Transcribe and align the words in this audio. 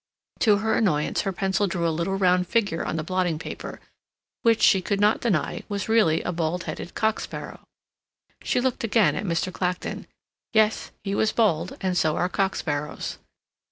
To 0.39 0.57
her 0.57 0.73
annoyance, 0.73 1.21
her 1.21 1.31
pencil 1.31 1.67
drew 1.67 1.87
a 1.87 1.91
little 1.93 2.15
round 2.15 2.47
figure 2.47 2.83
on 2.83 2.95
the 2.95 3.03
blotting 3.03 3.37
paper, 3.37 3.79
which, 4.41 4.63
she 4.63 4.81
could 4.81 4.99
not 4.99 5.21
deny, 5.21 5.61
was 5.69 5.87
really 5.87 6.23
a 6.23 6.31
bald 6.31 6.63
headed 6.63 6.95
cock 6.95 7.19
sparrow. 7.19 7.59
She 8.43 8.59
looked 8.59 8.83
again 8.83 9.15
at 9.15 9.25
Mr. 9.25 9.53
Clacton; 9.53 10.07
yes, 10.53 10.89
he 11.03 11.13
was 11.13 11.31
bald, 11.31 11.77
and 11.81 11.95
so 11.95 12.15
are 12.17 12.29
cock 12.29 12.55
sparrows. 12.55 13.19